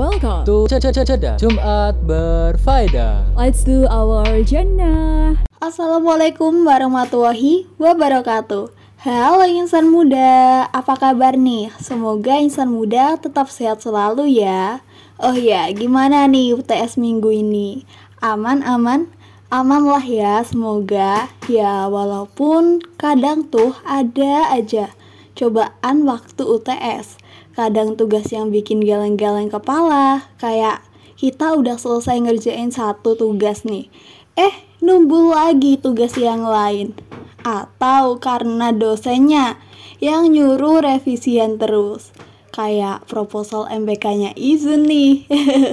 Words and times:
welcome 0.00 0.48
to 0.48 0.64
Ceda 0.64 1.36
Jumat 1.36 1.92
Berfaedah. 2.08 3.36
Let's 3.36 3.60
do 3.68 3.84
our 3.84 4.40
jannah. 4.48 5.36
Assalamualaikum 5.60 6.64
warahmatullahi 6.64 7.68
wabarakatuh. 7.76 8.72
Halo 9.04 9.44
insan 9.44 9.92
muda, 9.92 10.64
apa 10.72 10.96
kabar 10.96 11.36
nih? 11.36 11.68
Semoga 11.76 12.40
insan 12.40 12.72
muda 12.72 13.20
tetap 13.20 13.52
sehat 13.52 13.84
selalu 13.84 14.40
ya. 14.40 14.80
Oh 15.20 15.36
ya, 15.36 15.68
gimana 15.68 16.24
nih 16.24 16.56
UTS 16.56 16.96
minggu 16.96 17.28
ini? 17.28 17.84
Aman, 18.24 18.64
aman? 18.64 19.04
Aman 19.52 19.84
lah 19.84 20.00
ya, 20.00 20.40
semoga. 20.40 21.28
Ya, 21.44 21.84
walaupun 21.92 22.80
kadang 22.96 23.52
tuh 23.52 23.76
ada 23.84 24.48
aja 24.48 24.96
cobaan 25.36 26.08
waktu 26.08 26.40
UTS. 26.40 27.19
Kadang 27.54 27.98
tugas 27.98 28.30
yang 28.30 28.54
bikin 28.54 28.78
geleng-geleng 28.82 29.50
kepala, 29.50 30.30
kayak 30.38 30.86
kita 31.18 31.52
udah 31.52 31.76
selesai 31.76 32.16
ngerjain 32.22 32.72
satu 32.72 33.18
tugas 33.18 33.66
nih. 33.66 33.90
Eh, 34.38 34.54
numbul 34.80 35.36
lagi 35.36 35.76
tugas 35.76 36.16
yang 36.16 36.46
lain. 36.46 36.96
Atau 37.42 38.22
karena 38.22 38.72
dosennya 38.72 39.60
yang 40.00 40.32
nyuruh 40.32 40.80
revisian 40.80 41.58
terus. 41.58 42.14
Kayak 42.50 43.04
proposal 43.06 43.68
MBK-nya 43.68 44.32
izin 44.38 44.88
nih. 44.88 45.28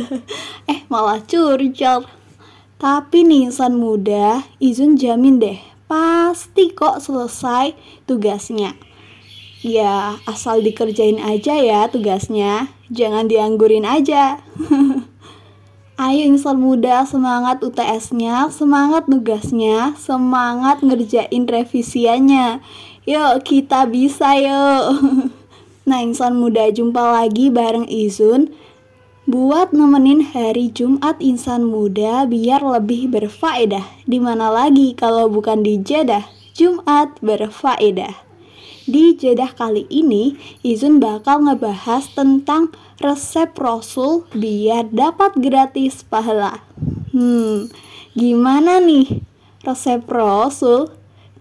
eh, 0.71 0.79
malah 0.91 1.23
curcol. 1.23 2.09
Tapi 2.77 3.25
nih 3.25 3.49
insan 3.49 3.81
muda, 3.81 4.45
izin 4.61 5.01
jamin 5.01 5.41
deh, 5.41 5.57
pasti 5.89 6.69
kok 6.69 7.01
selesai 7.01 7.73
tugasnya. 8.05 8.86
Ya, 9.67 10.15
asal 10.23 10.63
dikerjain 10.63 11.19
aja 11.19 11.59
ya 11.59 11.91
tugasnya, 11.91 12.71
jangan 12.87 13.27
dianggurin 13.27 13.83
aja. 13.83 14.39
Ayo 15.99 16.23
insan 16.23 16.63
muda, 16.63 17.03
semangat 17.03 17.59
UTS-nya, 17.59 18.47
semangat 18.47 19.11
tugasnya, 19.11 19.91
semangat 19.99 20.79
ngerjain 20.79 21.43
revisiannya. 21.43 22.63
Yuk, 23.03 23.43
kita 23.43 23.83
bisa 23.91 24.39
yuk. 24.39 24.83
Nah, 25.87 26.03
insan 26.03 26.35
muda 26.35 26.67
jumpa 26.67 26.99
lagi 26.99 27.47
bareng 27.47 27.87
Izun 27.87 28.51
buat 29.23 29.71
nemenin 29.71 30.19
hari 30.19 30.67
Jumat 30.67 31.15
insan 31.23 31.63
muda 31.63 32.27
biar 32.27 32.59
lebih 32.59 33.07
berfaedah. 33.07 34.03
Di 34.03 34.19
mana 34.19 34.51
lagi 34.51 34.91
kalau 34.91 35.31
bukan 35.31 35.63
di 35.63 35.79
Jeddah 35.79 36.27
Jumat 36.51 37.15
berfaedah. 37.23 38.26
Di 38.87 39.19
Jeddah 39.19 39.51
kali 39.51 39.83
ini, 39.91 40.39
Izun 40.63 41.03
bakal 41.03 41.43
ngebahas 41.43 42.07
tentang 42.15 42.71
resep 43.03 43.51
Rasul 43.59 44.23
biar 44.31 44.87
dapat 44.95 45.35
gratis 45.35 46.07
pahala. 46.07 46.63
Hmm, 47.11 47.67
gimana 48.15 48.79
nih 48.79 49.27
resep 49.67 50.07
Rasul 50.07 50.87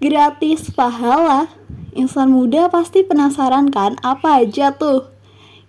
gratis 0.02 0.74
pahala? 0.74 1.46
Insan 1.94 2.34
muda 2.34 2.66
pasti 2.66 3.06
penasaran 3.06 3.70
kan 3.70 3.94
apa 4.02 4.42
aja 4.42 4.74
tuh? 4.74 5.06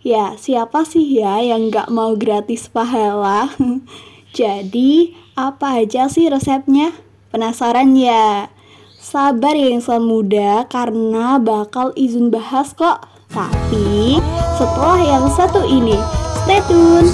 Ya, 0.01 0.33
siapa 0.33 0.81
sih 0.81 1.05
ya 1.05 1.45
yang 1.45 1.69
gak 1.69 1.93
mau 1.93 2.17
gratis 2.17 2.65
pahala? 2.73 3.53
Jadi, 4.37 5.13
apa 5.37 5.85
aja 5.85 6.09
sih 6.09 6.25
resepnya? 6.25 6.89
Penasaran 7.29 7.93
ya? 7.93 8.49
Sabar 9.07 9.55
ya 9.55 9.71
insan 9.71 10.03
muda 10.03 10.67
karena 10.67 11.39
bakal 11.39 11.95
izin 11.95 12.27
bahas 12.27 12.75
kok. 12.75 13.07
Tapi 13.31 14.19
setelah 14.59 14.99
yang 14.99 15.31
satu 15.31 15.63
ini, 15.63 15.95
stay 16.43 16.59
tune. 16.67 17.07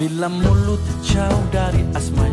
Apabila 0.00 0.32
mulut 0.32 0.80
jauh 1.04 1.44
dari 1.52 1.84
asmanya 1.92 2.29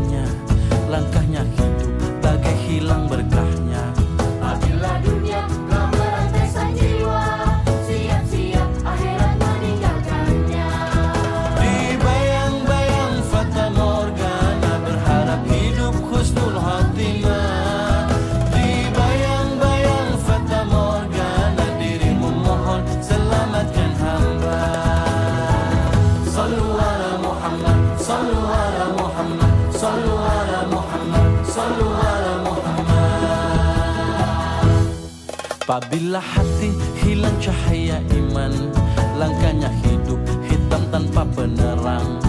Apabila 35.68 36.24
hati 36.24 36.72
hilang 37.04 37.36
cahaya 37.44 38.00
iman 38.16 38.72
Langkahnya 39.20 39.68
hidup 39.84 40.16
hitam 40.48 40.80
tanpa 40.88 41.28
penerang 41.36 42.24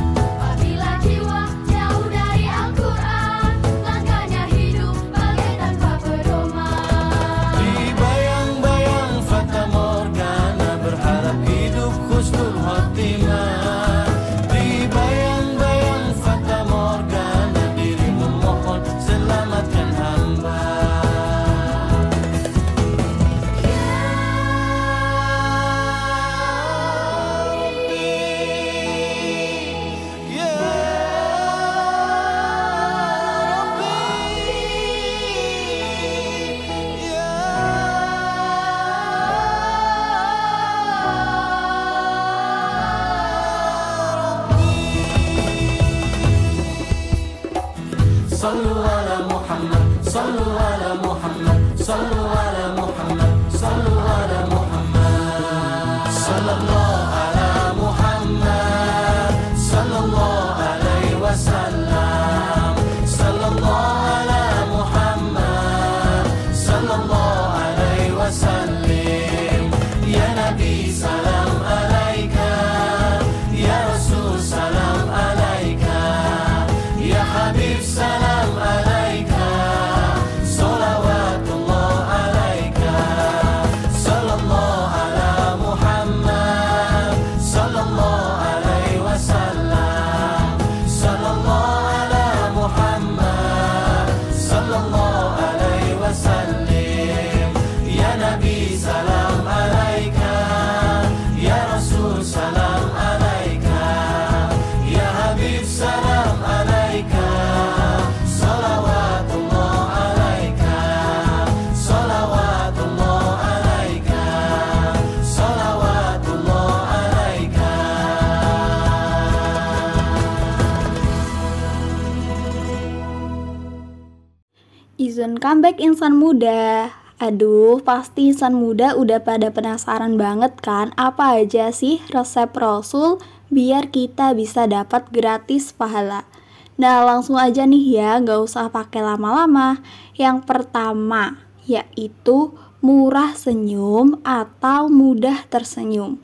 comeback 125.49 125.81
insan 125.81 126.21
muda. 126.21 126.93
Aduh, 127.17 127.81
pasti 127.81 128.29
insan 128.29 128.53
muda 128.53 128.93
udah 128.93 129.25
pada 129.25 129.49
penasaran 129.49 130.21
banget 130.21 130.53
kan 130.61 130.93
apa 131.01 131.41
aja 131.41 131.73
sih 131.73 132.05
resep 132.13 132.53
Rasul 132.53 133.17
biar 133.49 133.89
kita 133.89 134.37
bisa 134.37 134.69
dapat 134.69 135.09
gratis 135.09 135.73
pahala. 135.73 136.29
Nah, 136.77 137.01
langsung 137.01 137.41
aja 137.41 137.65
nih 137.65 137.97
ya, 137.97 138.21
nggak 138.21 138.45
usah 138.45 138.69
pakai 138.69 139.01
lama-lama. 139.01 139.81
Yang 140.21 140.45
pertama, 140.45 141.41
yaitu 141.65 142.53
murah 142.85 143.33
senyum 143.33 144.21
atau 144.29 144.93
mudah 144.93 145.49
tersenyum. 145.49 146.21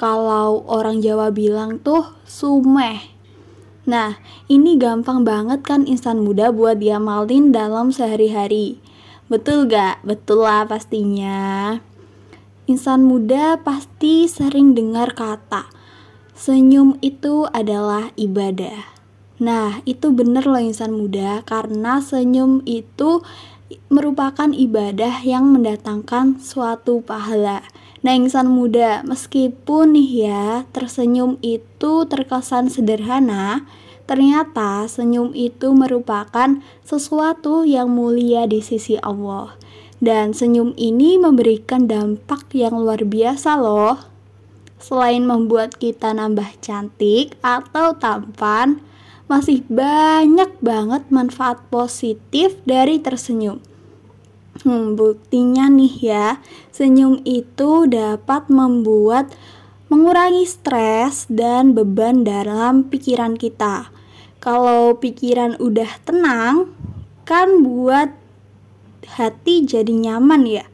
Kalau 0.00 0.64
orang 0.64 1.04
Jawa 1.04 1.28
bilang 1.28 1.76
tuh 1.76 2.08
sumeh. 2.24 3.04
Nah, 3.82 4.22
ini 4.46 4.78
gampang 4.78 5.26
banget 5.26 5.66
kan 5.66 5.82
insan 5.90 6.22
muda 6.22 6.54
buat 6.54 6.78
diamalin 6.78 7.50
dalam 7.50 7.90
sehari-hari. 7.90 8.78
Betul 9.26 9.66
gak? 9.66 10.04
Betul 10.06 10.46
lah 10.46 10.62
pastinya. 10.68 11.80
Insan 12.70 13.02
muda 13.02 13.58
pasti 13.58 14.30
sering 14.30 14.78
dengar 14.78 15.18
kata, 15.18 15.66
senyum 16.30 16.94
itu 17.02 17.50
adalah 17.50 18.14
ibadah. 18.14 18.86
Nah, 19.42 19.82
itu 19.82 20.14
bener 20.14 20.46
loh 20.46 20.62
insan 20.62 20.94
muda, 20.94 21.42
karena 21.42 21.98
senyum 21.98 22.62
itu 22.62 23.26
merupakan 23.90 24.46
ibadah 24.54 25.26
yang 25.26 25.50
mendatangkan 25.50 26.38
suatu 26.38 27.02
pahala. 27.02 27.66
Nah, 28.02 28.18
insan 28.18 28.50
muda, 28.50 29.06
meskipun 29.06 29.94
nih 29.94 30.26
ya, 30.26 30.66
tersenyum 30.74 31.38
itu 31.38 32.02
terkesan 32.10 32.66
sederhana, 32.66 33.62
ternyata 34.10 34.90
senyum 34.90 35.30
itu 35.38 35.70
merupakan 35.70 36.58
sesuatu 36.82 37.62
yang 37.62 37.94
mulia 37.94 38.50
di 38.50 38.58
sisi 38.58 38.98
Allah. 38.98 39.54
Dan 40.02 40.34
senyum 40.34 40.74
ini 40.74 41.14
memberikan 41.14 41.86
dampak 41.86 42.50
yang 42.58 42.74
luar 42.74 43.06
biasa 43.06 43.54
loh. 43.62 44.02
Selain 44.82 45.22
membuat 45.22 45.78
kita 45.78 46.10
nambah 46.10 46.58
cantik 46.58 47.38
atau 47.38 47.94
tampan, 47.94 48.82
masih 49.30 49.62
banyak 49.70 50.58
banget 50.58 51.06
manfaat 51.06 51.62
positif 51.70 52.58
dari 52.66 52.98
tersenyum. 52.98 53.62
Hmm, 54.62 54.94
buktinya 54.94 55.66
nih 55.66 55.94
ya, 55.98 56.38
senyum 56.70 57.18
itu 57.26 57.90
dapat 57.90 58.46
membuat 58.46 59.34
mengurangi 59.90 60.46
stres 60.46 61.26
dan 61.26 61.74
beban 61.74 62.22
dalam 62.22 62.86
pikiran 62.86 63.34
kita. 63.34 63.90
Kalau 64.38 65.02
pikiran 65.02 65.58
udah 65.58 65.90
tenang, 66.06 66.70
kan 67.26 67.66
buat 67.66 68.14
hati 69.18 69.66
jadi 69.66 69.90
nyaman 69.90 70.46
ya. 70.46 70.66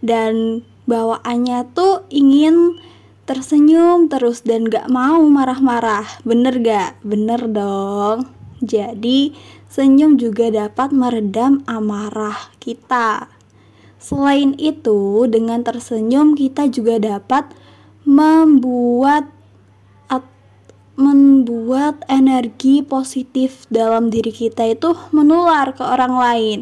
Dan 0.00 0.64
bawaannya 0.88 1.68
tuh 1.76 2.08
ingin 2.08 2.80
tersenyum 3.28 4.08
terus 4.08 4.40
dan 4.40 4.72
gak 4.72 4.88
mau 4.88 5.20
marah-marah. 5.20 6.08
Bener 6.24 6.64
gak? 6.64 6.96
Bener 7.04 7.44
dong. 7.48 8.32
Jadi, 8.64 9.36
senyum 9.68 10.16
juga 10.16 10.48
dapat 10.48 10.96
meredam 10.96 11.60
amarah 11.68 12.52
kita. 12.56 13.33
Selain 14.04 14.52
itu, 14.60 15.24
dengan 15.32 15.64
tersenyum 15.64 16.36
kita 16.36 16.68
juga 16.68 17.00
dapat 17.00 17.48
membuat 18.04 19.32
membuat 20.94 22.06
energi 22.06 22.78
positif 22.78 23.66
dalam 23.66 24.14
diri 24.14 24.30
kita 24.30 24.62
itu 24.78 24.94
menular 25.10 25.74
ke 25.74 25.82
orang 25.82 26.14
lain. 26.14 26.58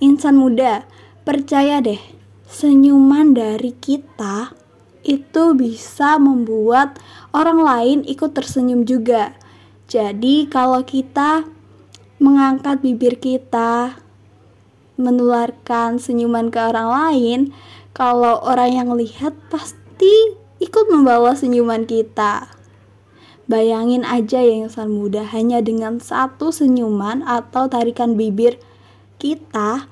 Insan 0.00 0.40
muda, 0.40 0.88
percaya 1.28 1.84
deh, 1.84 2.00
senyuman 2.48 3.36
dari 3.36 3.76
kita 3.76 4.56
itu 5.04 5.52
bisa 5.52 6.16
membuat 6.16 6.96
orang 7.36 7.60
lain 7.60 7.98
ikut 8.08 8.32
tersenyum 8.32 8.88
juga. 8.88 9.36
Jadi, 9.92 10.48
kalau 10.48 10.80
kita 10.80 11.44
mengangkat 12.16 12.80
bibir 12.80 13.20
kita, 13.20 14.00
menularkan 14.96 16.00
senyuman 16.00 16.52
ke 16.52 16.60
orang 16.60 16.88
lain, 16.88 17.40
kalau 17.96 18.40
orang 18.44 18.76
yang 18.76 18.90
lihat 18.92 19.32
pasti 19.48 20.36
ikut 20.60 20.88
membawa 20.92 21.32
senyuman 21.32 21.88
kita. 21.88 22.52
Bayangin 23.46 24.02
aja 24.02 24.42
ya 24.42 24.66
insan 24.66 24.90
muda, 24.90 25.22
hanya 25.22 25.62
dengan 25.62 26.02
satu 26.02 26.50
senyuman 26.50 27.22
atau 27.22 27.70
tarikan 27.70 28.18
bibir 28.18 28.58
kita, 29.22 29.86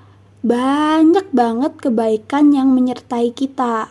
banyak 0.45 1.33
banget 1.33 1.73
kebaikan 1.81 2.53
yang 2.53 2.75
menyertai 2.77 3.33
kita. 3.33 3.89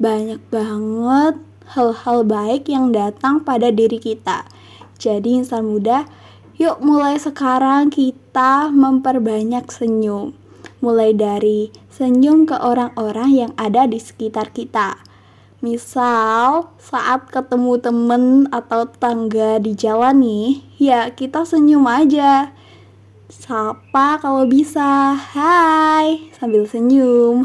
Banyak 0.00 0.40
banget 0.48 1.36
hal-hal 1.76 2.24
baik 2.24 2.72
yang 2.72 2.88
datang 2.88 3.44
pada 3.44 3.68
diri 3.68 4.00
kita. 4.00 4.48
Jadi 4.96 5.44
insan 5.44 5.68
muda, 5.68 6.08
yuk 6.56 6.80
mulai 6.80 7.20
sekarang 7.20 7.92
kita 7.92 8.72
memperbanyak 8.72 9.68
senyum. 9.68 10.39
Mulai 10.80 11.12
dari 11.12 11.68
senyum 11.92 12.48
ke 12.48 12.56
orang-orang 12.56 13.30
yang 13.36 13.52
ada 13.60 13.84
di 13.84 14.00
sekitar 14.00 14.48
kita. 14.56 14.96
Misal, 15.60 16.72
saat 16.80 17.28
ketemu 17.28 17.76
temen 17.76 18.24
atau 18.48 18.88
tetangga 18.88 19.60
di 19.60 19.76
jalan 19.76 20.24
nih, 20.24 20.64
ya 20.80 21.12
kita 21.12 21.44
senyum 21.44 21.84
aja. 21.84 22.56
Sapa 23.28 24.16
kalau 24.24 24.48
bisa, 24.48 25.12
hai, 25.12 26.32
sambil 26.32 26.64
senyum. 26.64 27.44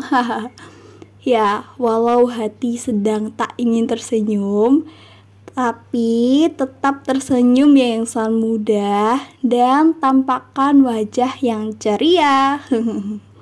ya, 1.28 1.68
walau 1.76 2.32
hati 2.32 2.80
sedang 2.80 3.36
tak 3.36 3.52
ingin 3.60 3.84
tersenyum, 3.84 4.88
tapi 5.56 6.52
tetap 6.52 7.08
tersenyum 7.08 7.72
ya 7.80 8.04
insan 8.04 8.44
muda 8.44 9.24
dan 9.40 9.96
tampakkan 9.96 10.84
wajah 10.84 11.32
yang 11.40 11.72
ceria. 11.80 12.60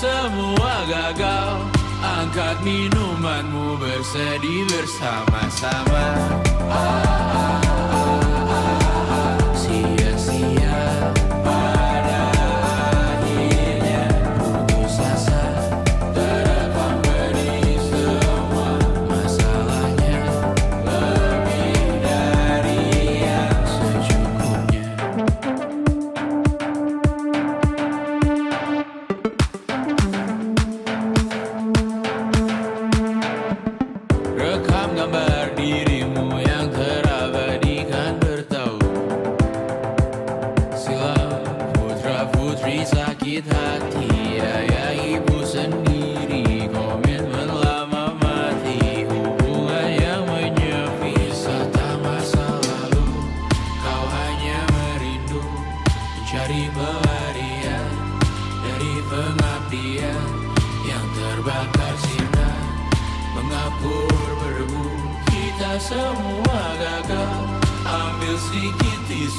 semua 0.00 0.74
gagal. 0.88 1.68
Angkat 2.00 2.64
minumanmu 2.64 3.76
bersedih 3.76 4.64
bersama-sama. 4.72 6.04
Ah, 6.72 7.19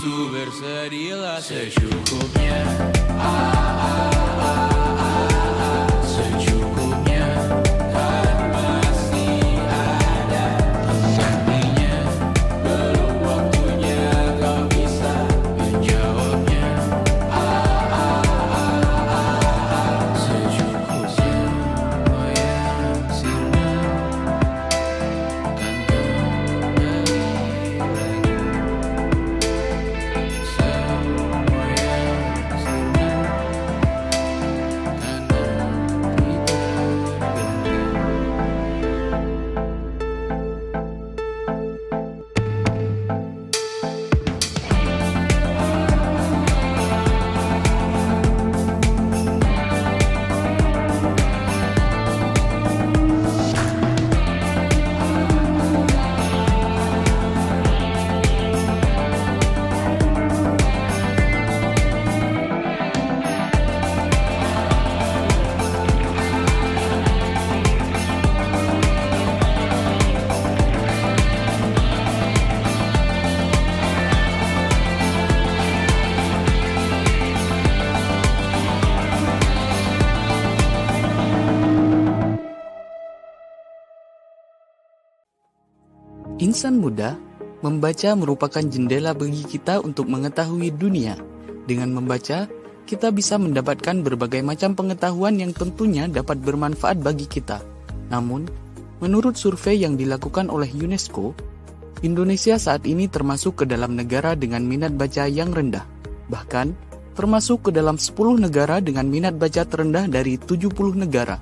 Isu 0.01 0.31
versaría 0.31 1.15
la 1.15 1.39
se 1.39 1.69
Insan 86.51 86.83
muda 86.83 87.15
membaca 87.63 88.11
merupakan 88.11 88.59
jendela 88.59 89.15
bagi 89.15 89.47
kita 89.47 89.79
untuk 89.79 90.11
mengetahui 90.11 90.75
dunia. 90.75 91.15
Dengan 91.63 91.95
membaca, 91.95 92.51
kita 92.83 93.07
bisa 93.15 93.39
mendapatkan 93.39 94.03
berbagai 94.03 94.43
macam 94.43 94.75
pengetahuan 94.75 95.39
yang 95.39 95.55
tentunya 95.55 96.11
dapat 96.11 96.43
bermanfaat 96.43 96.99
bagi 96.99 97.23
kita. 97.31 97.63
Namun, 98.11 98.51
menurut 98.99 99.39
survei 99.39 99.79
yang 99.79 99.95
dilakukan 99.95 100.51
oleh 100.51 100.67
UNESCO, 100.75 101.31
Indonesia 102.03 102.59
saat 102.59 102.83
ini 102.83 103.07
termasuk 103.07 103.63
ke 103.63 103.65
dalam 103.71 103.95
negara 103.95 104.35
dengan 104.35 104.67
minat 104.67 104.91
baca 104.91 105.31
yang 105.31 105.55
rendah. 105.55 105.87
Bahkan, 106.27 106.67
termasuk 107.15 107.71
ke 107.71 107.79
dalam 107.79 107.95
10 107.95 108.43
negara 108.43 108.83
dengan 108.83 109.07
minat 109.07 109.39
baca 109.39 109.63
terendah 109.63 110.03
dari 110.11 110.35
70 110.35 110.99
negara. 110.99 111.39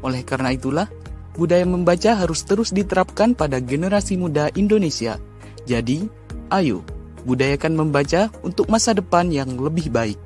Oleh 0.00 0.24
karena 0.24 0.48
itulah, 0.56 0.88
budaya 1.36 1.62
membaca 1.68 2.16
harus 2.16 2.42
terus 2.42 2.72
diterapkan 2.72 3.36
pada 3.36 3.60
generasi 3.60 4.16
muda 4.16 4.48
Indonesia. 4.56 5.20
Jadi, 5.68 6.08
ayo, 6.50 6.82
budayakan 7.28 7.76
membaca 7.76 8.32
untuk 8.40 8.66
masa 8.72 8.96
depan 8.96 9.28
yang 9.28 9.54
lebih 9.60 9.92
baik. 9.92 10.18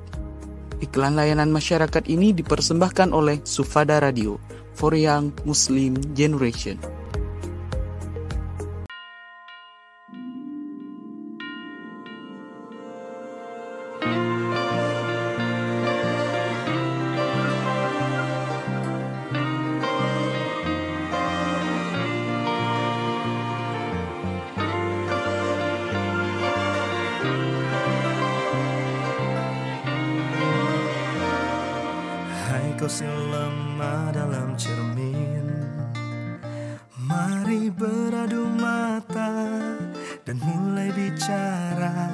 Iklan 0.81 1.13
layanan 1.13 1.53
masyarakat 1.53 2.09
ini 2.09 2.33
dipersembahkan 2.33 3.13
oleh 3.13 3.43
Sufada 3.45 4.01
Radio 4.01 4.41
for 4.73 4.97
Young 4.97 5.29
Muslim 5.45 5.93
Generation. 6.17 7.00
Si 32.91 33.07
lemah 33.07 34.11
dalam 34.11 34.51
cermin. 34.59 35.47
Mari 36.99 37.71
beradu 37.71 38.43
mata 38.51 39.47
Dan 40.27 40.39
mulai 40.39 40.91
bicara 40.91 42.07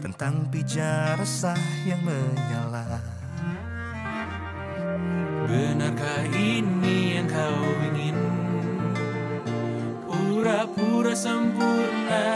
Tentang 0.00 0.48
pijar 0.48 1.20
resah 1.20 1.60
yang 1.84 2.00
menyala. 2.00 3.04
Benarkah 5.44 6.24
ini 6.32 7.20
yang 7.20 7.28
kau 7.28 7.68
ingin? 7.92 8.16
Pura-pura 10.08 11.12
sempurna 11.12 12.28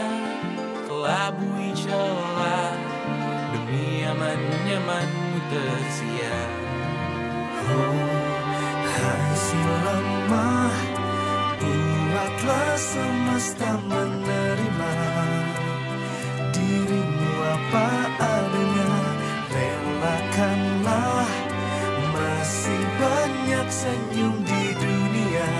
Kelabui 0.85 1.73
celah. 1.73 2.77
Demi 3.53 4.05
aman-nyamanmu 4.05 5.37
tersiar 5.49 6.52
Hai 9.03 9.35
si 9.35 9.59
lemah 9.59 10.71
Buatlah 11.59 12.71
semesta 12.79 13.75
menerima. 13.83 14.95
Dirimu 16.55 17.31
apa 17.43 17.87
adanya 18.15 18.95
Relakanlah. 19.51 21.27
Masih 22.15 22.83
banyak 22.95 23.67
senyum 23.67 24.39
di 24.47 24.63
dunia 24.79 25.51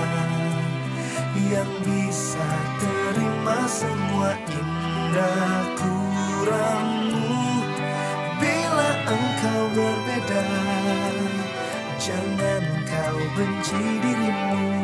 Yang 1.36 1.72
bisa 1.84 2.50
terima 2.80 3.60
semua 3.68 4.40
indah 4.40 5.68
kurangmu. 5.84 7.44
Bila 8.40 8.90
engkau 9.04 9.64
berbeda 9.76 10.48
Jangan 12.00 12.73
kau 13.04 13.20
benci 13.36 13.84
dirimu 14.00 14.83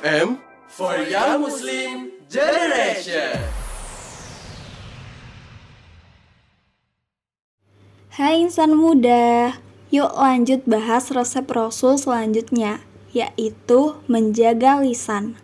FM 0.00 0.40
for 0.64 0.96
Young 0.96 1.44
Muslim 1.44 2.08
Generation. 2.24 3.36
Hai 8.16 8.40
insan 8.40 8.80
muda, 8.80 9.60
yuk 9.92 10.08
lanjut 10.16 10.64
bahas 10.64 11.12
resep 11.12 11.44
Rasul 11.52 12.00
selanjutnya, 12.00 12.80
yaitu 13.12 14.00
menjaga 14.08 14.80
lisan. 14.80 15.36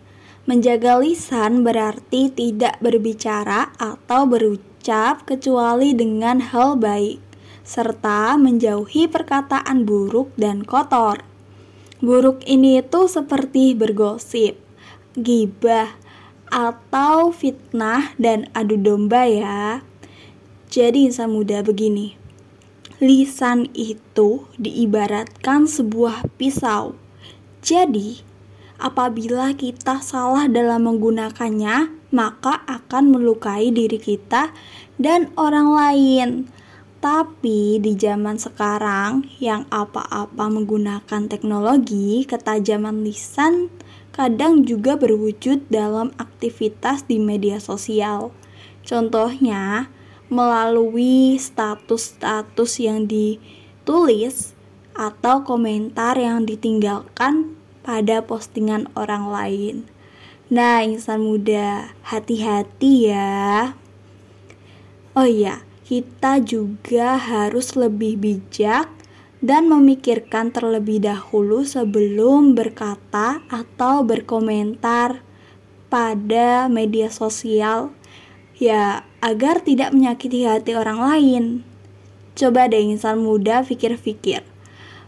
Menjaga 0.49 1.05
lisan 1.05 1.61
berarti 1.61 2.33
tidak 2.33 2.81
berbicara 2.81 3.77
atau 3.77 4.25
berucap 4.25 5.29
kecuali 5.29 5.93
dengan 5.93 6.41
hal 6.41 6.81
baik, 6.81 7.21
serta 7.61 8.41
menjauhi 8.41 9.05
perkataan 9.05 9.85
buruk 9.85 10.33
dan 10.41 10.65
kotor. 10.65 11.36
Buruk 11.97 12.45
ini 12.45 12.77
itu 12.85 13.09
seperti 13.09 13.73
bergosip, 13.73 14.61
gibah, 15.17 15.97
atau 16.53 17.33
fitnah 17.33 18.13
dan 18.21 18.53
adu 18.53 18.77
domba 18.77 19.25
ya. 19.25 19.81
Jadi 20.69 21.09
insan 21.09 21.33
muda 21.33 21.65
begini, 21.65 22.13
lisan 23.01 23.73
itu 23.73 24.45
diibaratkan 24.61 25.65
sebuah 25.65 26.29
pisau. 26.37 27.01
Jadi, 27.65 28.21
apabila 28.77 29.57
kita 29.57 30.05
salah 30.05 30.53
dalam 30.53 30.85
menggunakannya, 30.85 31.97
maka 32.13 32.61
akan 32.69 33.17
melukai 33.17 33.73
diri 33.73 33.97
kita 33.97 34.53
dan 35.01 35.33
orang 35.41 35.73
lain. 35.73 36.29
Tapi 37.07 37.79
di 37.79 37.95
zaman 37.95 38.35
sekarang 38.35 39.31
yang 39.39 39.63
apa-apa 39.71 40.51
menggunakan 40.51 41.31
teknologi, 41.31 42.27
ketajaman 42.27 43.07
lisan 43.07 43.71
kadang 44.11 44.67
juga 44.67 44.99
berwujud 44.99 45.71
dalam 45.71 46.11
aktivitas 46.19 47.07
di 47.07 47.23
media 47.23 47.63
sosial. 47.63 48.35
Contohnya, 48.83 49.87
melalui 50.27 51.39
status-status 51.39 52.83
yang 52.83 53.07
ditulis 53.07 54.59
atau 54.99 55.47
komentar 55.47 56.19
yang 56.19 56.43
ditinggalkan 56.43 57.55
pada 57.87 58.19
postingan 58.19 58.91
orang 58.99 59.31
lain. 59.31 59.77
Nah, 60.51 60.83
insan 60.83 61.23
muda, 61.23 61.95
hati-hati 62.03 63.15
ya. 63.15 63.79
Oh 65.15 65.31
iya, 65.31 65.63
kita 65.87 66.43
juga 66.43 67.15
harus 67.15 67.79
lebih 67.79 68.19
bijak 68.19 68.91
dan 69.39 69.71
memikirkan 69.71 70.51
terlebih 70.51 70.99
dahulu 70.99 71.63
sebelum 71.63 72.59
berkata 72.59 73.39
atau 73.47 74.03
berkomentar 74.03 75.23
pada 75.87 76.67
media 76.67 77.07
sosial 77.07 77.95
ya 78.59 79.07
agar 79.23 79.63
tidak 79.63 79.95
menyakiti 79.95 80.43
hati 80.43 80.75
orang 80.75 80.99
lain. 80.99 81.45
Coba 82.35 82.67
deh 82.67 82.83
insan 82.83 83.23
muda 83.23 83.63
pikir-pikir. 83.63 84.43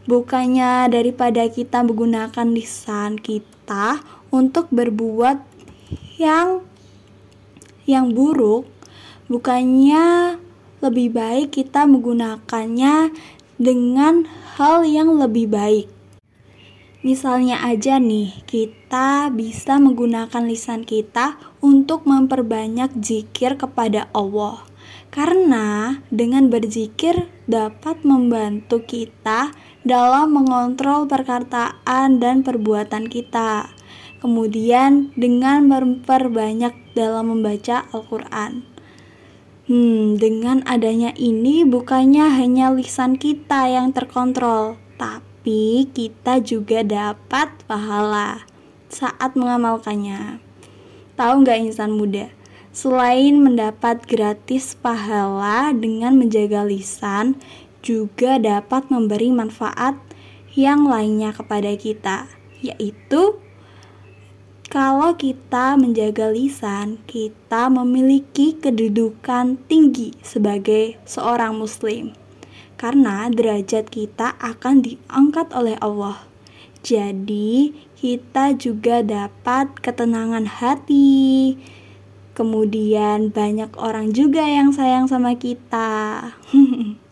Bukannya 0.06 0.88
daripada 0.88 1.44
kita 1.50 1.82
menggunakan 1.82 2.54
lisan 2.54 3.18
kita 3.18 4.00
untuk 4.30 4.70
berbuat 4.70 5.42
yang 6.22 6.62
yang 7.84 8.14
buruk, 8.14 8.70
bukannya 9.26 10.37
lebih 10.78 11.14
baik 11.14 11.54
kita 11.54 11.88
menggunakannya 11.88 13.10
dengan 13.58 14.26
hal 14.54 14.86
yang 14.86 15.18
lebih 15.18 15.50
baik. 15.50 15.90
Misalnya 16.98 17.62
aja 17.62 17.96
nih, 17.96 18.42
kita 18.44 19.30
bisa 19.32 19.78
menggunakan 19.80 20.44
lisan 20.44 20.84
kita 20.84 21.40
untuk 21.64 22.04
memperbanyak 22.04 22.90
zikir 23.00 23.56
kepada 23.56 24.10
Allah. 24.12 24.66
Karena 25.08 25.96
dengan 26.12 26.52
berzikir 26.52 27.32
dapat 27.48 28.04
membantu 28.04 28.84
kita 28.84 29.56
dalam 29.88 30.36
mengontrol 30.36 31.08
perkataan 31.08 32.20
dan 32.20 32.44
perbuatan 32.44 33.08
kita. 33.08 33.72
Kemudian 34.20 35.08
dengan 35.16 35.64
memperbanyak 35.64 36.92
dalam 36.92 37.32
membaca 37.32 37.88
Al-Quran. 37.88 38.67
Hmm, 39.68 40.16
dengan 40.16 40.64
adanya 40.64 41.12
ini 41.12 41.60
bukannya 41.60 42.24
hanya 42.40 42.72
lisan 42.72 43.20
kita 43.20 43.68
yang 43.68 43.92
terkontrol, 43.92 44.80
tapi 44.96 45.84
kita 45.92 46.40
juga 46.40 46.80
dapat 46.80 47.52
pahala 47.68 48.48
saat 48.88 49.36
mengamalkannya. 49.36 50.40
Tahu 51.20 51.44
nggak 51.44 51.68
insan 51.68 52.00
muda? 52.00 52.32
Selain 52.72 53.36
mendapat 53.36 54.08
gratis 54.08 54.72
pahala 54.72 55.76
dengan 55.76 56.16
menjaga 56.16 56.64
lisan, 56.64 57.36
juga 57.84 58.40
dapat 58.40 58.88
memberi 58.88 59.36
manfaat 59.36 60.00
yang 60.56 60.88
lainnya 60.88 61.36
kepada 61.36 61.76
kita, 61.76 62.24
yaitu 62.64 63.36
kalau 64.68 65.16
kita 65.16 65.80
menjaga 65.80 66.28
lisan, 66.28 67.00
kita 67.08 67.72
memiliki 67.72 68.52
kedudukan 68.52 69.56
tinggi 69.64 70.12
sebagai 70.20 71.00
seorang 71.08 71.56
Muslim, 71.56 72.12
karena 72.76 73.32
derajat 73.32 73.88
kita 73.88 74.36
akan 74.36 74.84
diangkat 74.84 75.48
oleh 75.56 75.80
Allah. 75.80 76.20
Jadi, 76.84 77.72
kita 77.96 78.60
juga 78.60 79.00
dapat 79.00 79.72
ketenangan 79.80 80.44
hati. 80.44 81.56
Kemudian, 82.36 83.32
banyak 83.32 83.72
orang 83.80 84.12
juga 84.12 84.44
yang 84.44 84.76
sayang 84.76 85.08
sama 85.08 85.32
kita. 85.40 86.36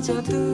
pernah 0.00 0.22
jatuh 0.22 0.49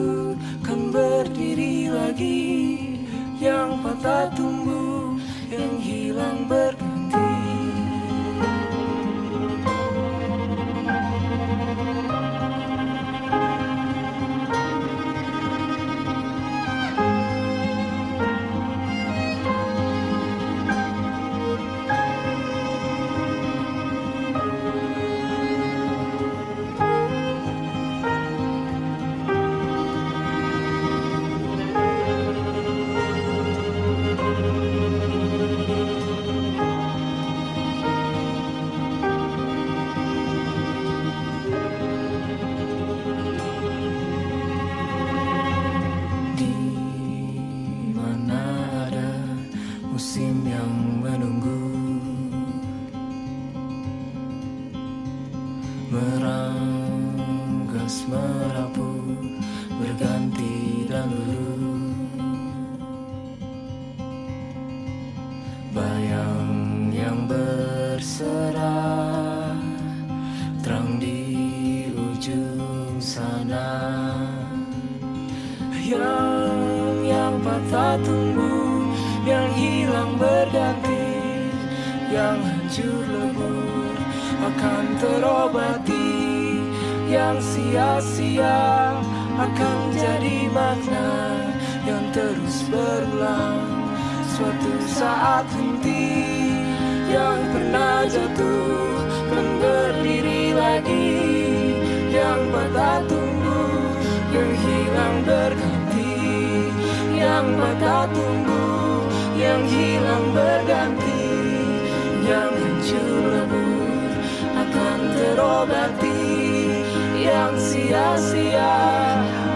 yang 117.47 117.63
sia-sia 117.63 118.75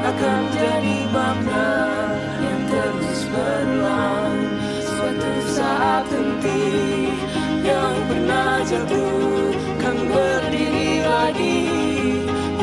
akan 0.07 0.41
jadi 0.55 1.11
makna 1.11 1.75
yang 2.39 2.63
terus 2.71 3.27
berulang 3.27 4.31
suatu 4.79 5.31
saat 5.51 6.07
henti 6.07 7.11
yang 7.59 7.91
pernah 8.07 8.63
jatuh 8.63 9.51
kan 9.75 9.97
berdiri 10.07 11.03
lagi. 11.03 11.59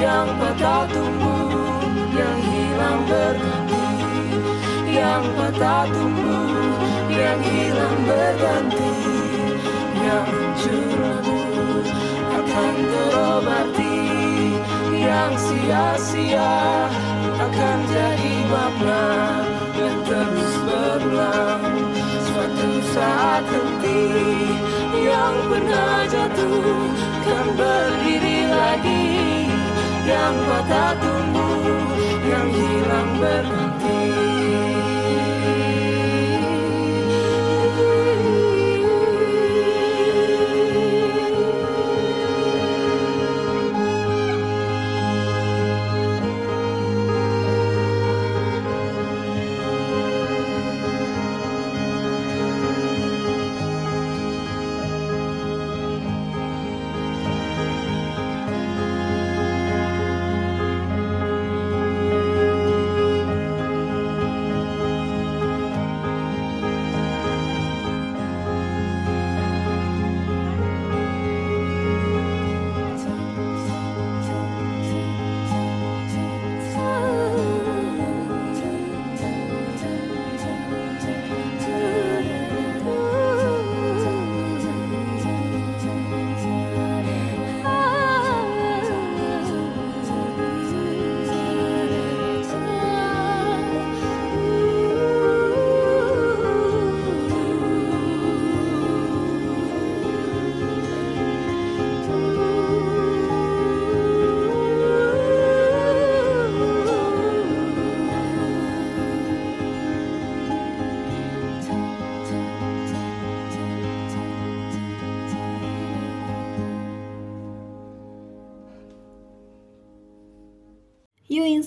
Yang 0.01 0.29
patah 0.41 0.89
tumbuh 0.97 1.85
yang 2.17 2.39
hilang 2.49 3.01
berganti. 3.05 3.89
Yang 4.89 5.25
patah 5.37 5.85
tumbuh 5.93 6.73
yang 7.13 7.41
hilang 7.45 7.99
berganti. 8.09 8.97
Yang 9.93 10.25
hancur 10.25 11.21
akan 12.33 12.75
terobati 12.81 13.98
yang 14.99 15.33
sia-sia 15.39 16.55
akan 17.39 17.79
jadi 17.87 18.35
makna 18.51 19.07
yang 19.79 19.99
terus 20.03 20.55
berulang 20.67 21.63
suatu 22.27 22.71
saat 22.93 23.45
henti 23.47 24.05
yang 24.99 25.35
pernah 25.47 26.03
jatuh 26.11 26.83
kan 27.23 27.47
berdiri 27.55 28.39
lagi. 28.51 29.07
Yang 30.09 30.37
patah 30.49 30.93
tumbuh 31.05 31.69
yang 32.25 32.49
hilang 32.49 33.11
berganti 33.21 34.28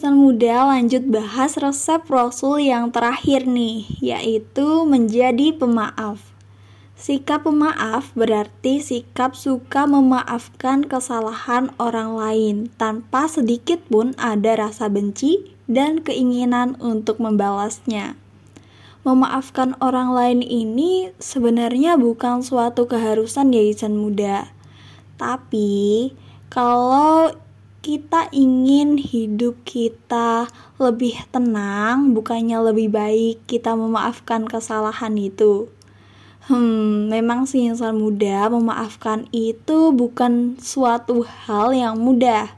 insan 0.02 0.18
muda 0.18 0.66
lanjut 0.66 1.14
bahas 1.14 1.62
resep 1.62 2.02
Rasul 2.10 2.66
yang 2.66 2.90
terakhir 2.90 3.46
nih, 3.46 3.86
yaitu 4.02 4.82
menjadi 4.82 5.54
pemaaf. 5.54 6.18
Sikap 6.98 7.46
pemaaf 7.46 8.10
berarti 8.18 8.82
sikap 8.82 9.38
suka 9.38 9.86
memaafkan 9.86 10.90
kesalahan 10.90 11.70
orang 11.78 12.18
lain 12.18 12.56
tanpa 12.82 13.30
sedikit 13.30 13.78
pun 13.94 14.18
ada 14.18 14.58
rasa 14.58 14.90
benci 14.90 15.54
dan 15.70 16.02
keinginan 16.02 16.82
untuk 16.82 17.22
membalasnya. 17.22 18.18
Memaafkan 19.06 19.78
orang 19.86 20.18
lain 20.18 20.42
ini 20.42 21.14
sebenarnya 21.22 22.02
bukan 22.02 22.42
suatu 22.42 22.90
keharusan 22.90 23.54
ya 23.54 23.62
insan 23.70 24.02
muda. 24.02 24.50
Tapi 25.22 26.10
kalau 26.50 27.38
kita 27.82 28.30
ingin 28.30 29.02
hidup 29.02 29.58
kita 29.65 30.46
lebih 30.78 31.17
tenang, 31.34 32.13
bukannya 32.13 32.62
lebih 32.70 32.94
baik 32.94 33.41
kita 33.50 33.74
memaafkan 33.74 34.46
kesalahan 34.46 35.17
itu. 35.17 35.65
Hmm, 36.46 37.10
memang 37.10 37.50
sih 37.50 37.65
insan 37.65 37.98
muda 37.98 38.50
memaafkan 38.54 39.26
itu 39.34 39.89
bukan 39.94 40.62
suatu 40.62 41.26
hal 41.26 41.74
yang 41.74 41.98
mudah. 41.98 42.54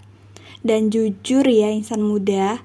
Dan 0.63 0.91
jujur 0.91 1.43
ya 1.47 1.71
insan 1.71 2.03
muda, 2.03 2.59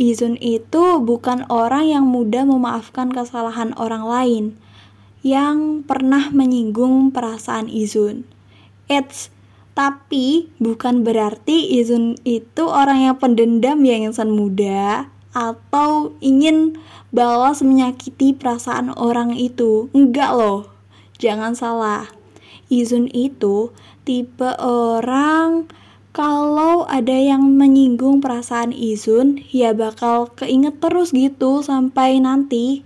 Izun 0.00 0.40
itu 0.40 1.00
bukan 1.04 1.44
orang 1.52 1.92
yang 1.92 2.04
mudah 2.08 2.48
memaafkan 2.48 3.12
kesalahan 3.12 3.76
orang 3.76 4.04
lain 4.04 4.44
yang 5.20 5.84
pernah 5.84 6.32
menyinggung 6.32 7.12
perasaan 7.12 7.68
Izun. 7.68 8.24
Eits, 8.86 9.34
tapi 9.78 10.50
bukan 10.58 11.06
berarti 11.06 11.78
Izun 11.78 12.18
itu 12.26 12.66
orang 12.66 13.06
yang 13.06 13.14
pendendam 13.14 13.78
ya 13.86 13.94
insan 13.94 14.34
muda 14.34 15.06
atau 15.30 16.18
ingin 16.18 16.74
balas 17.14 17.62
menyakiti 17.62 18.34
perasaan 18.34 18.90
orang 18.98 19.38
itu. 19.38 19.86
Enggak 19.94 20.34
loh. 20.34 20.66
Jangan 21.22 21.54
salah. 21.54 22.10
Izun 22.66 23.06
itu 23.14 23.70
tipe 24.02 24.50
orang 24.58 25.70
kalau 26.10 26.82
ada 26.90 27.14
yang 27.14 27.54
menyinggung 27.54 28.18
perasaan 28.18 28.74
Izun 28.74 29.46
ya 29.54 29.78
bakal 29.78 30.34
keinget 30.34 30.82
terus 30.82 31.14
gitu 31.14 31.62
sampai 31.62 32.18
nanti 32.18 32.82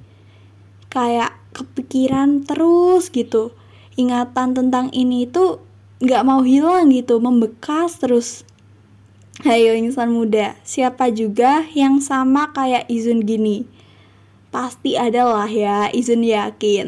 kayak 0.93 1.33
kepikiran 1.57 2.45
terus 2.45 3.09
gitu 3.09 3.57
ingatan 3.97 4.53
tentang 4.53 4.93
ini 4.93 5.25
tuh 5.25 5.72
nggak 6.03 6.27
mau 6.27 6.43
hilang 6.43 6.91
gitu, 6.91 7.23
membekas 7.23 8.03
terus. 8.03 8.43
Ayo 9.47 9.75
insan 9.79 10.11
muda, 10.11 10.59
siapa 10.67 11.15
juga 11.15 11.63
yang 11.79 12.03
sama 12.03 12.51
kayak 12.51 12.91
Izun 12.91 13.23
gini? 13.23 13.71
Pasti 14.51 14.99
ada 14.99 15.23
lah 15.23 15.47
ya, 15.47 15.89
Izun 15.95 16.27
yakin. 16.27 16.87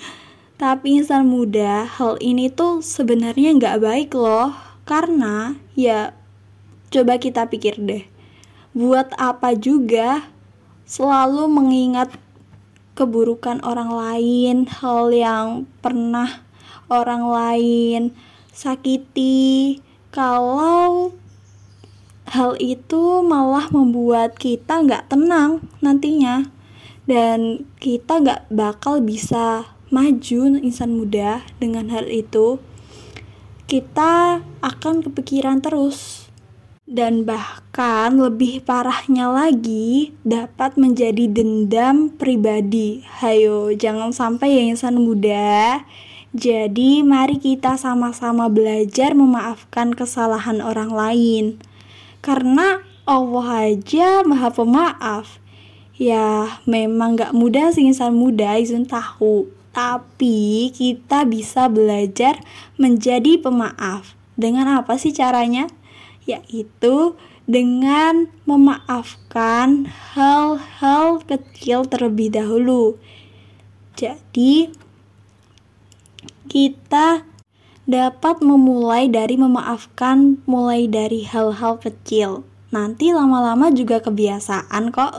Tapi 0.62 1.02
insan 1.02 1.26
muda, 1.26 1.82
hal 1.82 2.14
ini 2.22 2.46
tuh 2.46 2.78
sebenarnya 2.78 3.58
nggak 3.58 3.78
baik 3.82 4.10
loh. 4.14 4.54
Karena 4.86 5.58
ya 5.74 6.14
coba 6.94 7.18
kita 7.18 7.50
pikir 7.50 7.82
deh. 7.82 8.06
Buat 8.70 9.18
apa 9.18 9.58
juga 9.58 10.30
selalu 10.86 11.50
mengingat 11.50 12.14
keburukan 12.94 13.58
orang 13.66 13.90
lain, 13.90 14.56
hal 14.70 15.10
yang 15.10 15.66
pernah 15.82 16.42
orang 16.86 17.22
lain 17.26 18.02
sakiti. 18.54 19.82
Kalau 20.14 21.10
hal 22.30 22.54
itu 22.62 23.20
malah 23.26 23.66
membuat 23.74 24.38
kita 24.38 24.80
nggak 24.86 25.10
tenang 25.10 25.60
nantinya. 25.82 26.48
Dan 27.04 27.68
kita 27.82 28.22
nggak 28.22 28.48
bakal 28.48 29.04
bisa 29.04 29.68
maju 29.92 30.40
insan 30.62 30.96
muda 30.96 31.44
dengan 31.60 31.92
hal 31.92 32.08
itu. 32.08 32.62
Kita 33.68 34.40
akan 34.64 35.04
kepikiran 35.04 35.60
terus. 35.60 36.30
Dan 36.84 37.24
bahkan 37.24 38.12
lebih 38.16 38.60
parahnya 38.60 39.32
lagi 39.32 40.12
dapat 40.20 40.76
menjadi 40.76 41.28
dendam 41.28 42.12
pribadi. 42.12 43.04
Hayo, 43.20 43.72
jangan 43.72 44.12
sampai 44.12 44.52
ya 44.52 44.62
insan 44.68 45.00
muda 45.00 45.80
jadi, 46.34 47.06
mari 47.06 47.38
kita 47.38 47.78
sama-sama 47.78 48.50
belajar 48.50 49.14
memaafkan 49.14 49.94
kesalahan 49.94 50.58
orang 50.58 50.90
lain, 50.90 51.44
karena 52.26 52.82
Allah 53.06 53.70
aja 53.70 54.26
Maha 54.26 54.50
Pemaaf. 54.50 55.38
Ya, 55.94 56.58
memang 56.66 57.14
gak 57.14 57.38
mudah 57.38 57.70
sih 57.70 57.86
insan 57.86 58.18
muda, 58.18 58.58
izin 58.58 58.82
tahu. 58.82 59.46
Tapi 59.70 60.74
kita 60.74 61.22
bisa 61.22 61.70
belajar 61.70 62.42
menjadi 62.82 63.38
pemaaf. 63.38 64.18
Dengan 64.34 64.82
apa 64.82 64.98
sih 64.98 65.14
caranya? 65.14 65.70
Yaitu 66.26 67.14
dengan 67.46 68.26
memaafkan 68.42 69.86
hal-hal 70.18 71.22
kecil 71.22 71.86
terlebih 71.86 72.34
dahulu. 72.34 72.98
Jadi, 73.94 74.74
kita 76.54 77.26
dapat 77.82 78.38
memulai 78.46 79.10
dari 79.10 79.34
memaafkan 79.34 80.38
mulai 80.46 80.86
dari 80.86 81.26
hal-hal 81.26 81.82
kecil. 81.82 82.46
Nanti 82.70 83.10
lama-lama 83.10 83.74
juga 83.74 83.98
kebiasaan 83.98 84.94
kok. 84.94 85.14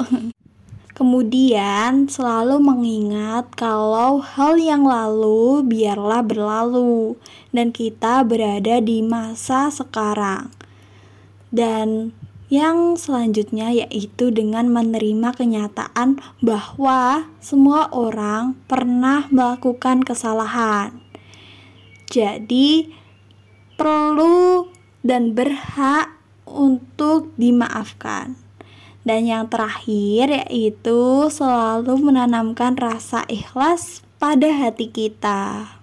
Kemudian 0.97 2.07
selalu 2.07 2.55
mengingat 2.63 3.51
kalau 3.59 4.23
hal 4.23 4.55
yang 4.55 4.87
lalu 4.87 5.59
biarlah 5.67 6.23
berlalu 6.23 7.19
dan 7.51 7.75
kita 7.75 8.23
berada 8.23 8.79
di 8.79 9.03
masa 9.03 9.67
sekarang. 9.67 10.55
Dan 11.51 12.15
yang 12.47 12.95
selanjutnya 12.95 13.75
yaitu 13.75 14.31
dengan 14.31 14.71
menerima 14.71 15.35
kenyataan 15.35 16.15
bahwa 16.39 17.27
semua 17.43 17.91
orang 17.91 18.55
pernah 18.71 19.27
melakukan 19.27 19.99
kesalahan. 19.99 21.04
Jadi 22.15 22.87
perlu 23.75 24.71
dan 25.03 25.35
berhak 25.35 26.15
untuk 26.47 27.35
dimaafkan. 27.35 28.39
Dan 29.03 29.27
yang 29.27 29.51
terakhir 29.51 30.47
yaitu 30.47 31.27
selalu 31.27 31.99
menanamkan 31.99 32.79
rasa 32.79 33.27
ikhlas 33.27 33.99
pada 34.15 34.47
hati 34.47 34.87
kita. 34.87 35.75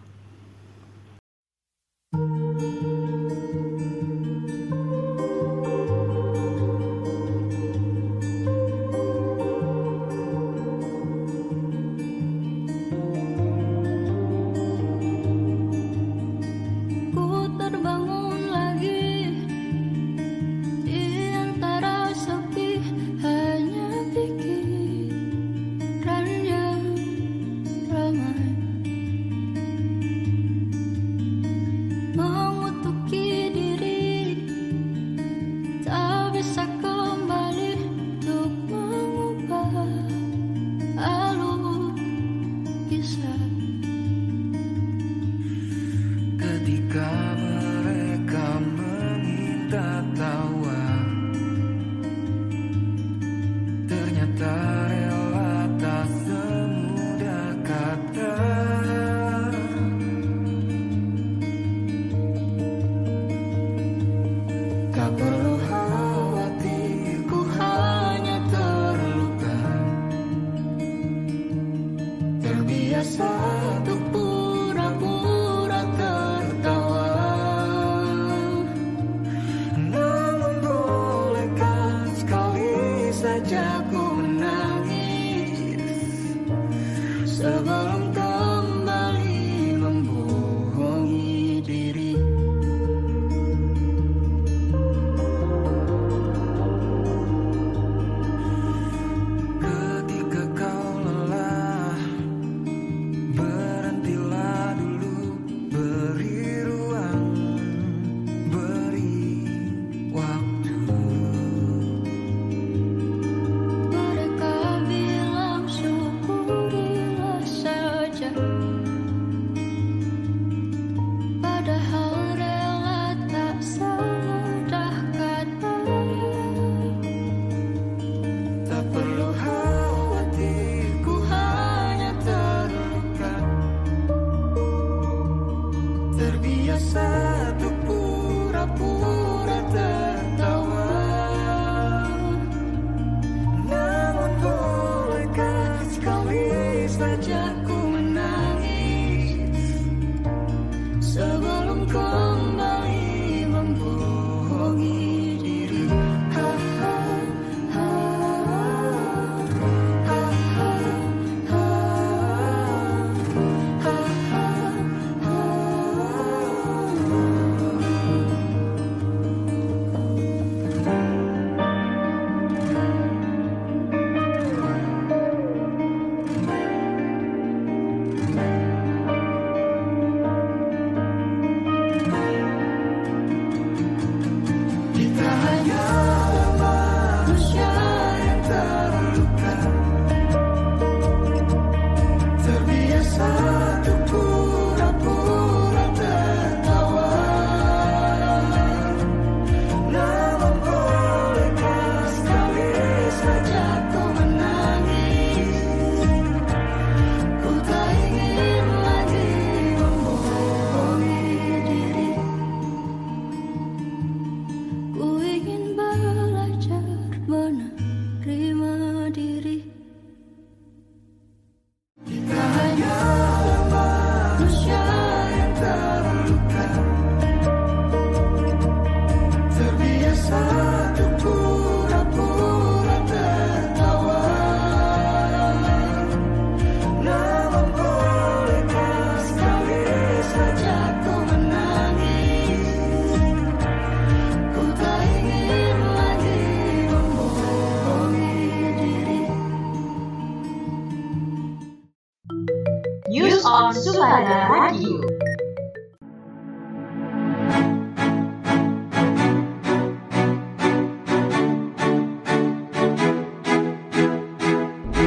Suara 253.13 254.49
Radio. 254.49 255.05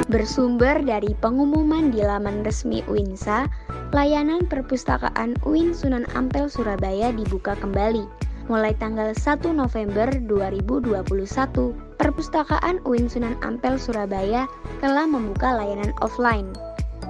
Bersumber 0.06 0.86
dari 0.86 1.18
pengumuman 1.18 1.90
di 1.90 2.06
laman 2.06 2.46
resmi 2.46 2.86
UINSA, 2.86 3.50
layanan 3.90 4.46
perpustakaan 4.46 5.34
UIN 5.42 5.74
Sunan 5.74 6.06
Ampel 6.14 6.46
Surabaya 6.46 7.10
dibuka 7.10 7.58
kembali 7.58 8.06
mulai 8.46 8.78
tanggal 8.78 9.18
1 9.18 9.50
November 9.50 10.14
2021. 10.30 11.74
Perpustakaan 11.98 12.78
UIN 12.86 13.10
Sunan 13.10 13.34
Ampel 13.42 13.82
Surabaya 13.82 14.46
telah 14.78 15.10
membuka 15.10 15.58
layanan 15.58 15.90
offline. 16.06 16.54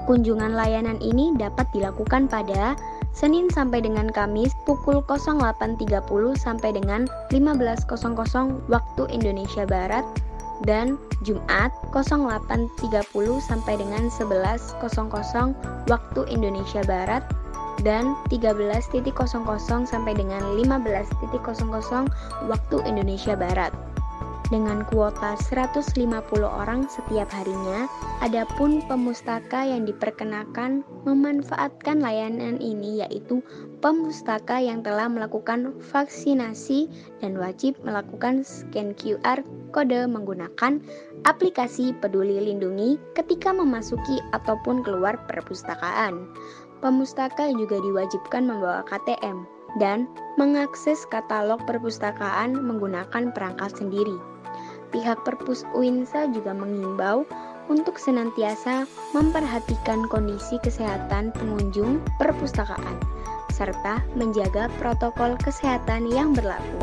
Kunjungan 0.06 0.53
layanan 0.53 1.01
ini 1.01 1.34
dapat 1.34 1.66
dilakukan 1.74 2.30
pada 2.30 2.78
Senin 3.16 3.49
sampai 3.49 3.82
dengan 3.82 4.12
Kamis 4.14 4.53
pukul 4.70 5.01
08.30 5.01 5.82
sampai 6.38 6.78
dengan 6.78 7.10
15.00 7.34 7.89
waktu 8.70 9.03
Indonesia 9.10 9.66
Barat 9.66 10.06
dan 10.64 11.01
Jumat 11.26 11.74
08.30 11.89 13.01
sampai 13.41 13.82
dengan 13.82 14.08
11.00 14.14 15.89
waktu 15.89 16.22
Indonesia 16.30 16.86
Barat 16.86 17.26
dan 17.82 18.14
13.00 18.30 18.86
sampai 19.89 20.14
dengan 20.14 20.43
15.00 20.60 22.47
waktu 22.47 22.78
Indonesia 22.86 23.34
Barat. 23.36 23.95
Dengan 24.54 24.86
kuota 24.86 25.34
150 25.34 26.06
orang 26.46 26.86
setiap 26.86 27.26
harinya, 27.34 27.89
adapun 28.22 28.78
pemustaka 28.86 29.66
yang 29.66 29.89
diperkenakan 29.89 30.86
memanfaatkan 31.02 31.98
layanan 31.98 32.62
ini 32.62 33.02
yaitu 33.02 33.41
pemustaka 33.82 34.62
yang 34.62 34.86
telah 34.86 35.10
melakukan 35.10 35.74
vaksinasi 35.89 36.86
dan 37.26 37.41
wajib 37.41 37.74
melakukan 37.82 38.46
scan 38.46 38.93
QR 38.93 39.41
kode 39.74 40.06
menggunakan 40.06 40.78
aplikasi 41.26 41.98
Peduli 41.98 42.38
Lindungi 42.38 43.02
ketika 43.18 43.50
memasuki 43.50 44.22
ataupun 44.30 44.86
keluar 44.86 45.18
perpustakaan. 45.26 46.30
Pemustaka 46.86 47.50
juga 47.50 47.82
diwajibkan 47.82 48.46
membawa 48.46 48.86
KTM 48.86 49.41
dan 49.82 50.06
mengakses 50.38 51.02
katalog 51.10 51.66
perpustakaan 51.66 52.54
menggunakan 52.62 53.34
perangkat 53.34 53.74
sendiri. 53.74 54.35
Pihak 54.96 55.28
Perpus 55.28 55.68
UINSA 55.76 56.32
juga 56.32 56.56
mengimbau 56.56 57.28
untuk 57.68 58.00
senantiasa 58.00 58.88
memperhatikan 59.12 60.08
kondisi 60.08 60.56
kesehatan 60.64 61.36
pengunjung 61.36 62.00
perpustakaan 62.16 62.96
serta 63.52 64.00
menjaga 64.16 64.72
protokol 64.80 65.36
kesehatan 65.43 66.08
yang 66.08 66.32
berlaku. 66.32 66.80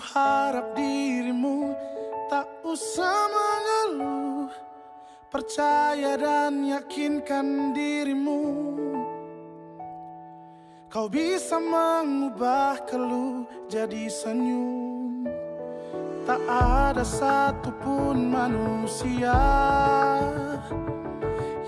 Harap 0.00 0.72
dirimu 0.72 1.76
tak 2.32 2.48
usah 2.64 3.28
mengeluh. 3.28 4.48
Percaya 5.30 6.18
dan 6.18 6.66
yakinkan 6.66 7.70
dirimu. 7.70 8.42
Kau 10.90 11.06
bisa 11.06 11.62
mengubah 11.62 12.82
keluh 12.82 13.46
jadi 13.70 14.10
senyum. 14.10 15.22
Tak 16.26 16.42
ada 16.50 17.06
satupun 17.06 18.26
manusia 18.26 19.38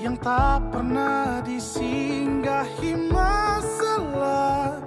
yang 0.03 0.19
tak 0.19 0.67
pernah 0.75 1.39
disinggahi 1.47 2.99
masalah. 3.15 4.83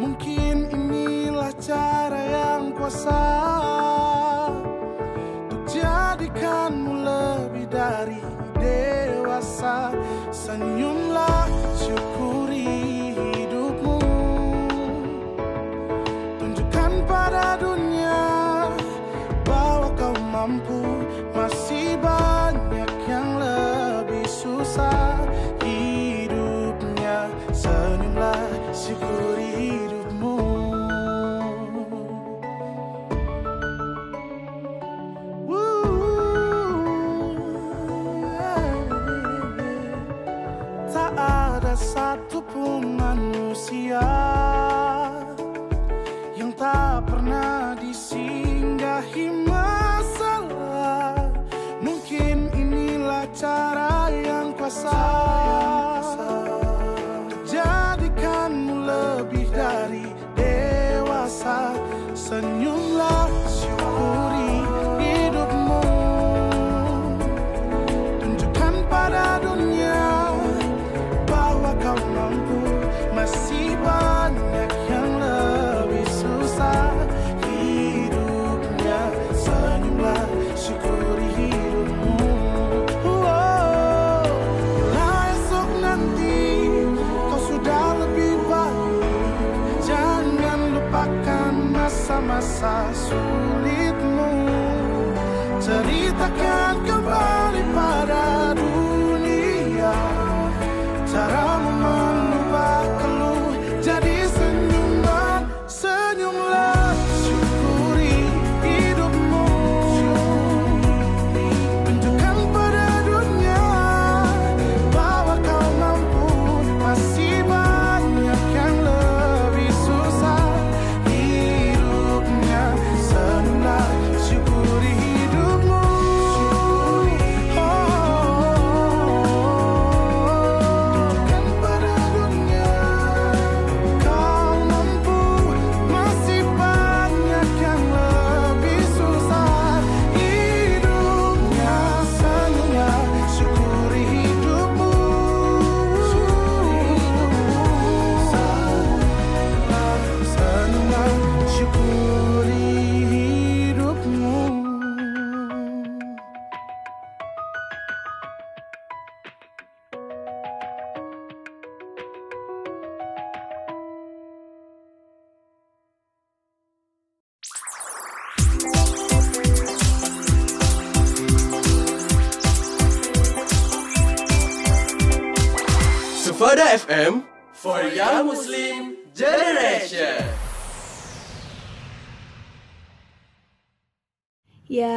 Mungkin 0.00 0.72
inilah 0.72 1.52
cara 1.60 2.25
kuasa 2.86 3.26
Untuk 5.42 5.66
jadikanmu 5.66 7.02
lebih 7.02 7.66
dari 7.66 8.22
dewasa. 8.62 9.90
Senyumlah 10.30 11.45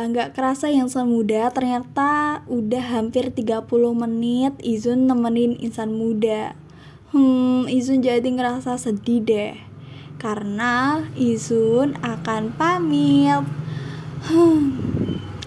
nggak 0.09 0.33
kerasa 0.33 0.73
yang 0.73 0.89
semuda 0.89 1.53
ternyata 1.53 2.41
udah 2.49 2.83
hampir 2.97 3.29
30 3.29 3.69
menit 3.93 4.57
Izun 4.65 5.05
nemenin 5.05 5.53
insan 5.61 5.93
muda. 5.93 6.57
Hmm, 7.13 7.69
Izun 7.69 8.01
jadi 8.01 8.25
ngerasa 8.25 8.81
sedih 8.81 9.21
deh. 9.21 9.53
Karena 10.17 11.05
Izun 11.13 11.97
akan 12.01 12.57
pamit. 12.57 13.45
Hmm, 14.25 14.77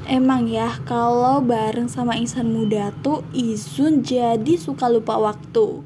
emang 0.07 0.47
ya 0.47 0.79
kalau 0.87 1.43
bareng 1.43 1.91
sama 1.91 2.15
insan 2.15 2.55
muda 2.55 2.95
tuh 3.03 3.27
Izun 3.35 4.07
jadi 4.07 4.55
suka 4.55 4.87
lupa 4.87 5.19
waktu. 5.19 5.83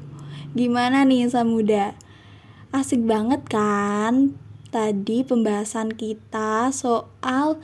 Gimana 0.53 1.01
nih 1.01 1.25
insan 1.25 1.49
muda? 1.49 1.97
Asik 2.69 3.01
banget 3.05 3.41
kan? 3.49 4.37
Tadi 4.67 5.23
pembahasan 5.23 5.95
kita 5.95 6.69
soal 6.75 7.57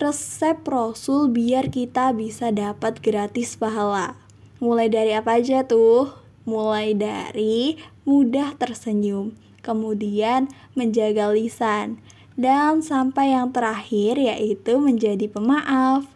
resep 0.00 0.60
Rasul 0.64 1.28
biar 1.28 1.68
kita 1.68 2.16
bisa 2.16 2.48
dapat 2.48 3.00
gratis 3.04 3.56
pahala. 3.60 4.16
Mulai 4.62 4.88
dari 4.88 5.12
apa 5.12 5.36
aja 5.42 5.66
tuh? 5.66 6.14
Mulai 6.48 6.94
dari 6.96 7.76
mudah 8.02 8.54
tersenyum, 8.58 9.34
kemudian 9.62 10.50
menjaga 10.74 11.30
lisan, 11.30 12.02
dan 12.34 12.82
sampai 12.82 13.34
yang 13.36 13.52
terakhir 13.54 14.18
yaitu 14.18 14.78
menjadi 14.80 15.28
pemaaf. 15.30 16.08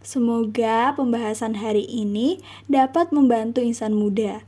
Semoga 0.00 0.96
pembahasan 0.96 1.60
hari 1.60 1.84
ini 1.84 2.40
dapat 2.72 3.12
membantu 3.12 3.60
insan 3.60 3.92
muda. 3.92 4.40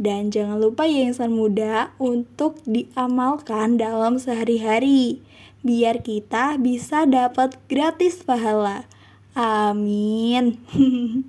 Dan 0.00 0.32
jangan 0.32 0.62
lupa 0.62 0.88
ya 0.88 1.12
insan 1.12 1.34
muda 1.34 1.92
untuk 2.00 2.56
diamalkan 2.64 3.76
dalam 3.76 4.16
sehari-hari 4.16 5.20
biar 5.60 6.00
kita 6.04 6.56
bisa 6.56 7.04
dapat 7.04 7.56
gratis 7.68 8.24
pahala. 8.24 8.88
Amin. 9.36 10.58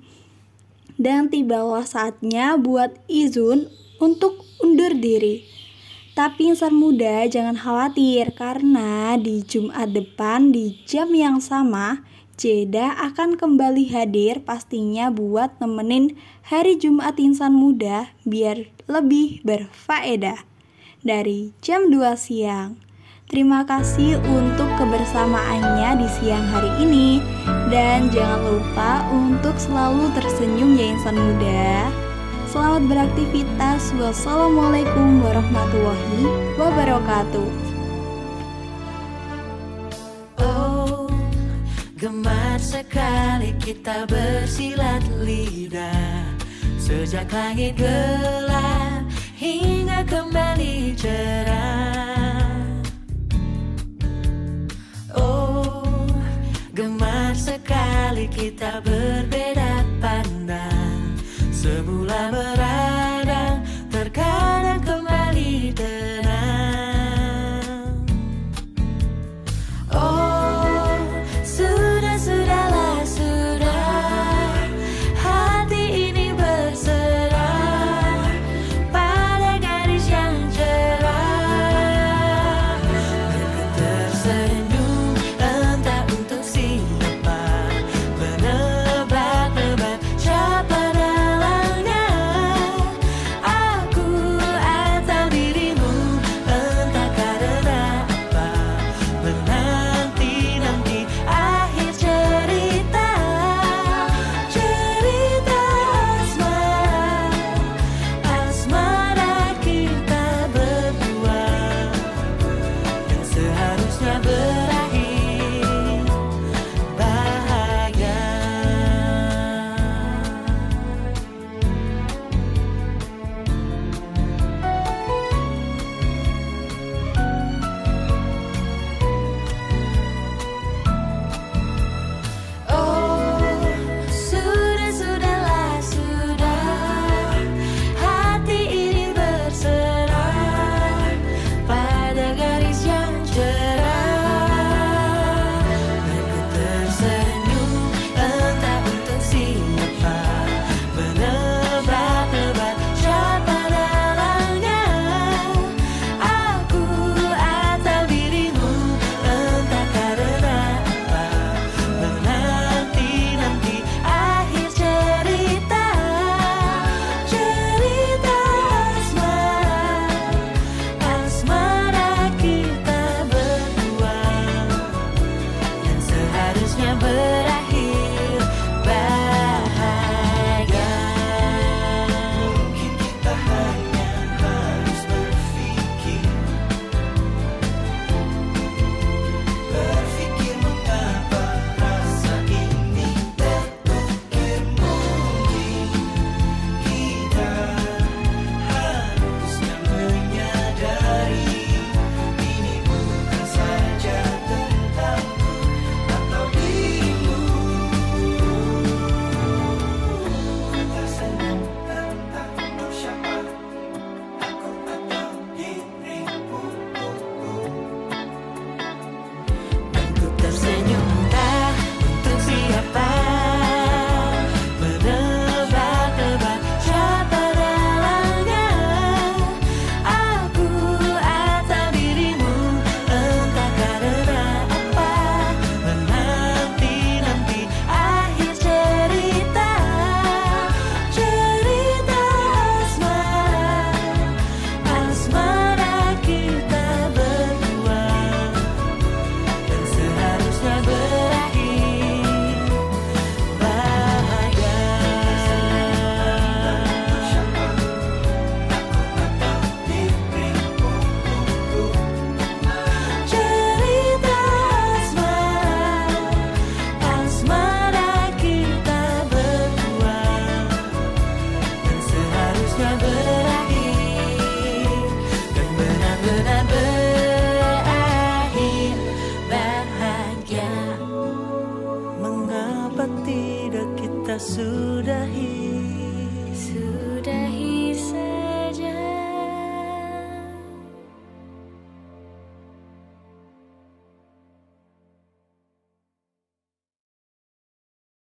Dan 1.02 1.32
tibalah 1.32 1.86
saatnya 1.86 2.60
buat 2.60 2.94
Izun 3.08 3.68
untuk 4.02 4.44
undur 4.60 4.92
diri. 4.96 5.46
Tapi 6.12 6.52
insan 6.52 6.76
muda 6.76 7.24
jangan 7.24 7.56
khawatir 7.56 8.36
karena 8.36 9.16
di 9.16 9.40
Jumat 9.40 9.96
depan 9.96 10.52
di 10.52 10.76
jam 10.84 11.08
yang 11.16 11.40
sama 11.40 12.04
Jeda 12.42 12.96
akan 12.98 13.38
kembali 13.38 13.92
hadir 13.92 14.42
pastinya 14.42 15.14
buat 15.14 15.56
nemenin 15.60 16.16
hari 16.48 16.74
Jumat 16.74 17.20
insan 17.22 17.54
muda 17.54 18.10
biar 18.26 18.66
lebih 18.90 19.44
berfaedah 19.46 20.42
dari 21.06 21.54
jam 21.62 21.86
2 21.92 22.02
siang. 22.18 22.82
Terima 23.32 23.64
kasih 23.64 24.20
untuk 24.28 24.68
kebersamaannya 24.76 26.04
di 26.04 26.08
siang 26.20 26.44
hari 26.52 26.68
ini 26.84 27.24
dan 27.72 28.12
jangan 28.12 28.44
lupa 28.44 29.08
untuk 29.08 29.56
selalu 29.56 30.12
tersenyum 30.12 30.76
ya 30.76 30.92
insan 30.92 31.16
muda. 31.16 31.88
Selamat 32.52 32.92
beraktivitas. 32.92 33.96
Wassalamualaikum 33.96 35.24
warahmatullahi 35.24 36.28
wabarakatuh. 36.60 37.48
Oh, 40.44 41.08
gemar 41.96 42.60
sekali 42.60 43.56
kita 43.56 44.04
bersilat 44.12 45.08
lidah 45.24 46.20
Sejak 46.76 47.32
langit 47.32 47.80
gelap 47.80 49.08
hingga 49.40 50.04
kembali 50.04 50.92
cerah 51.00 52.31
Sekali 57.32 58.28
kita 58.28 58.84
berbeda 58.84 59.80
pandang. 60.04 61.16
Semula 61.48 62.28
meradang 62.28 63.64
Terkadang 63.88 64.80
kembali 64.84 65.72
tenang. 65.72 66.31